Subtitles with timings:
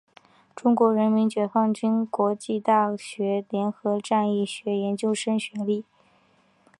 [0.55, 5.85] 中国人民解放军国防大学联合战役学研究生学历。